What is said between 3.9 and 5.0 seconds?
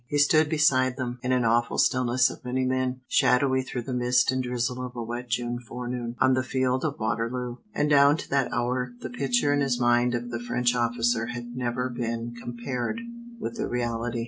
mist and drizzle of